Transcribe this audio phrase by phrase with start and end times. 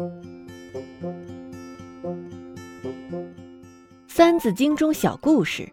[4.08, 5.70] 《三字经》中小故事：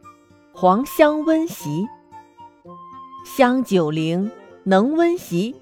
[0.53, 1.87] 黄香温席。
[3.25, 4.29] 香九龄，
[4.63, 5.55] 能温席，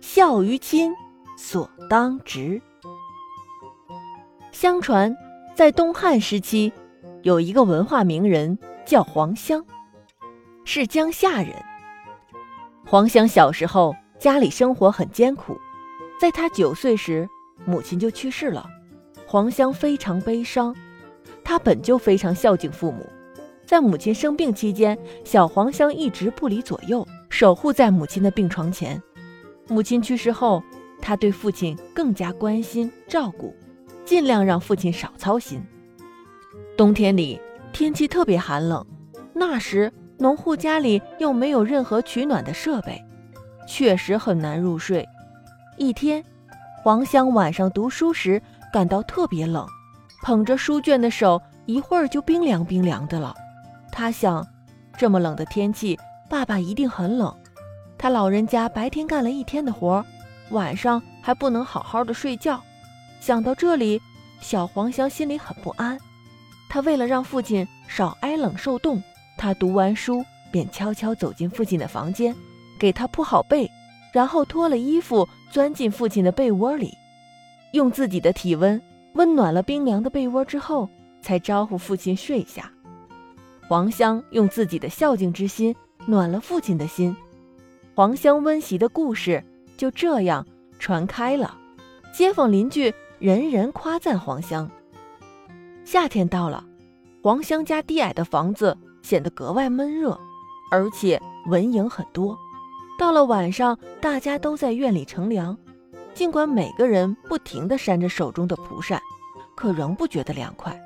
[0.00, 0.92] 孝于亲，
[1.36, 2.62] 所当执。
[4.52, 5.16] 相传，
[5.54, 6.72] 在东汉时期，
[7.22, 9.64] 有一个文化名人叫黄香，
[10.64, 11.52] 是江夏人。
[12.86, 15.56] 黄香小时候家里生活很艰苦，
[16.20, 17.28] 在他九岁时，
[17.64, 18.68] 母亲就去世了。
[19.26, 20.74] 黄香非常悲伤，
[21.42, 23.06] 他本就非常孝敬父母。
[23.66, 29.02] 在母亲生病期间，小黄香一直不离左右，守护在母亲的病床前。
[29.66, 30.62] 母亲去世后，
[31.00, 33.54] 他对父亲更加关心照顾，
[34.04, 35.64] 尽量让父亲少操心。
[36.76, 37.40] 冬天里
[37.72, 38.84] 天气特别寒冷，
[39.32, 43.02] 那时农户家里又没有任何取暖的设备，
[43.66, 45.04] 确实很难入睡。
[45.78, 46.22] 一天，
[46.84, 49.66] 黄香晚上读书时感到特别冷，
[50.22, 53.34] 捧着书卷的手一会儿就冰凉冰凉的了。
[53.90, 54.46] 他想，
[54.98, 57.34] 这么冷的天气，爸爸一定很冷。
[57.96, 60.04] 他老人家白天干了一天的活，
[60.50, 62.62] 晚上还不能好好的睡觉。
[63.18, 63.98] 想到这里，
[64.42, 65.98] 小黄香心里很不安。
[66.68, 69.02] 他为了让父亲少挨冷受冻，
[69.38, 70.22] 他读完书
[70.52, 72.36] 便悄悄走进父亲的房间，
[72.78, 73.70] 给他铺好被，
[74.14, 76.94] 然后脱了衣服钻进父亲的被窝里，
[77.72, 78.80] 用自己的体温
[79.14, 80.88] 温暖了冰凉的被窝之后，
[81.20, 82.70] 才招呼父亲睡下。
[83.68, 85.74] 黄香用自己的孝敬之心
[86.06, 87.16] 暖了父亲的心，
[87.96, 89.42] 黄香温席的故事
[89.76, 90.46] 就这样
[90.78, 91.58] 传开了。
[92.12, 94.70] 街坊邻居人人夸赞黄香。
[95.84, 96.64] 夏天到了，
[97.20, 100.16] 黄香家低矮的房子显得格外闷热，
[100.70, 102.38] 而且蚊蝇很多。
[102.98, 105.56] 到了晚上，大家都在院里乘凉，
[106.14, 109.00] 尽管每个人不停地扇着手中的蒲扇，
[109.56, 110.78] 可仍不觉得凉快。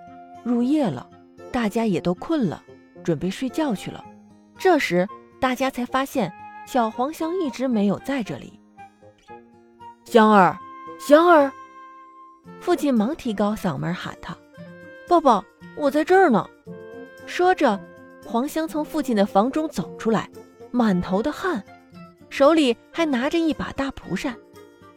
[0.42, 1.08] 入夜了，
[1.52, 2.62] 大家也都困了。
[3.04, 4.04] 准备睡觉去了，
[4.58, 5.08] 这时
[5.40, 6.30] 大家才发现
[6.66, 8.58] 小黄香一直没有在这里。
[10.04, 10.58] 香儿，
[10.98, 11.50] 香儿，
[12.60, 14.36] 父亲忙提高嗓门喊他
[15.08, 15.42] ：“抱抱，
[15.76, 16.46] 我在这儿呢。”
[17.24, 17.80] 说着，
[18.26, 20.28] 黄香从父亲的房中走出来，
[20.70, 21.64] 满头的汗，
[22.30, 24.36] 手里还拿着一把大蒲扇。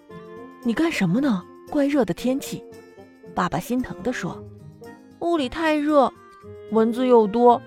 [0.64, 1.44] “你干什么呢？
[1.70, 2.64] 怪热的天气。”
[3.34, 4.44] 爸爸心疼地说
[5.20, 6.12] ：“屋里太热，
[6.72, 7.62] 蚊子又多。”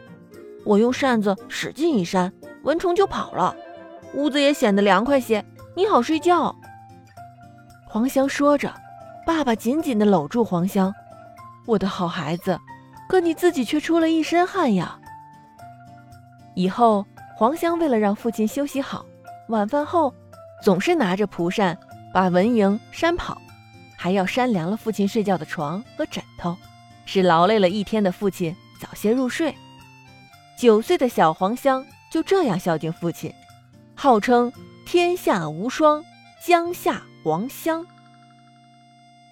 [0.65, 2.33] 我用扇子使劲一扇，
[2.63, 3.55] 蚊虫就跑了，
[4.15, 5.45] 屋子也显得凉快些，
[5.77, 6.55] 你好睡觉。
[7.87, 8.73] 黄香说着，
[9.27, 10.95] 爸爸紧紧地搂住黄香，
[11.67, 12.59] 我的好孩子，
[13.09, 14.99] 可你自己却出了一身汗呀。
[16.55, 17.05] 以后，
[17.37, 19.05] 黄香为了让父亲休息好，
[19.49, 20.15] 晚饭后
[20.63, 21.79] 总是拿着蒲扇
[22.13, 23.41] 把蚊蝇扇跑，
[23.97, 26.57] 还要扇凉了父亲睡觉的床和枕头，
[27.05, 29.55] 使劳累了一天的父亲早些入睡。
[30.57, 33.33] 九岁的小黄香就这样孝敬父亲，
[33.95, 34.53] 号称
[34.87, 36.03] 天下无双
[36.45, 37.85] 江夏黄香。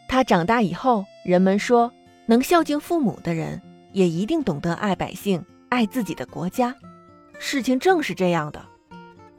[0.09, 1.91] 他长大以后，人们说
[2.27, 3.63] 能孝敬父母的人，
[3.93, 6.75] 也一定懂得爱百姓、爱自己的国家。
[7.39, 8.72] 事情正是这样的。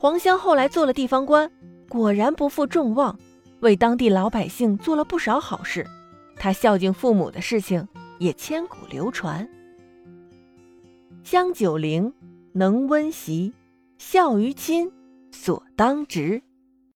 [0.04, 1.50] 黄香后来做了地方官，
[1.88, 3.18] 果然不负众望，
[3.62, 5.88] 为当地老百姓做了不少好事。
[6.36, 7.88] 她孝敬父母的事情
[8.20, 9.48] 也千古流传。
[11.24, 12.14] 香九龄，
[12.52, 13.54] 能温席，
[13.98, 14.92] 孝于亲，
[15.32, 16.44] 所当执。